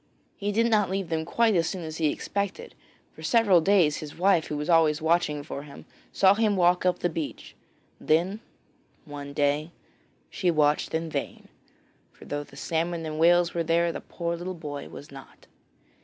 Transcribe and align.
He 0.35 0.51
did 0.51 0.65
not 0.71 0.89
leave 0.89 1.09
them 1.09 1.25
quite 1.25 1.53
as 1.55 1.69
soon 1.69 1.83
as 1.83 1.97
he 1.97 2.07
expected. 2.09 2.73
For 3.13 3.21
several 3.21 3.61
days 3.61 3.97
his 3.97 4.17
wife 4.17 4.47
who 4.47 4.57
was 4.57 4.67
always 4.67 4.99
watching 4.99 5.43
for 5.43 5.61
him, 5.61 5.85
saw 6.11 6.33
him 6.33 6.55
walk 6.55 6.87
up 6.87 6.97
the 6.97 7.07
beach; 7.07 7.53
then 7.99 8.39
one 9.05 9.31
day 9.31 9.69
she 10.31 10.49
watched 10.49 10.95
in 10.95 11.11
vain, 11.11 11.49
for 12.11 12.25
though 12.25 12.45
salmon 12.45 13.05
and 13.05 13.19
whales 13.19 13.53
were 13.53 13.61
there, 13.63 13.91
the 13.91 14.01
poor 14.01 14.35
little 14.35 14.55
boy 14.55 14.89
was 14.89 15.11
not. 15.11 15.45